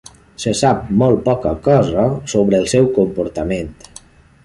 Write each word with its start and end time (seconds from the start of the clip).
Se 0.43 0.53
sap 0.61 0.87
molt 1.01 1.21
poca 1.27 1.53
cosa 1.69 2.07
sobre 2.35 2.61
el 2.65 2.69
seu 2.75 2.91
comportament. 2.99 3.75